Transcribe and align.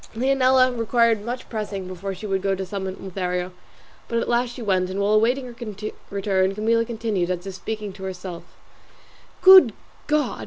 Leonela 0.15 0.75
required 0.75 1.23
much 1.23 1.47
pressing 1.47 1.87
before 1.87 2.15
she 2.15 2.25
would 2.25 2.41
go 2.41 2.55
to 2.55 2.65
summon 2.65 2.97
Lothario, 2.99 3.51
but 4.07 4.17
at 4.17 4.27
last 4.27 4.55
she 4.55 4.61
went, 4.63 4.89
and 4.89 4.99
while 4.99 5.13
awaiting 5.13 5.45
her 5.45 5.55
return 6.09 6.55
Camilla 6.55 6.83
continued, 6.85 7.29
as 7.29 7.45
if 7.45 7.53
speaking 7.53 7.93
to 7.93 8.03
herself, 8.05 8.43
"Good 9.43 9.73
God! 10.07 10.39